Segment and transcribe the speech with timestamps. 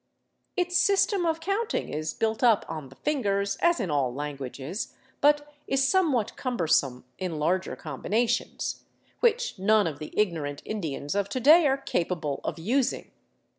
[0.57, 5.53] Its system of counting is built up on the fingers, as in all languages, but
[5.67, 8.83] is some what cumbersome in larger combinations—
[9.19, 13.11] which none of the ignorant Indians of to day are capable of using.